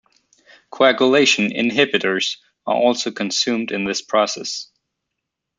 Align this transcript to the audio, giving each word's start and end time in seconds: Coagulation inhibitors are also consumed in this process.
Coagulation 0.71 1.51
inhibitors 1.51 2.37
are 2.65 2.73
also 2.73 3.11
consumed 3.11 3.69
in 3.71 3.85
this 3.85 4.01
process. 4.01 4.71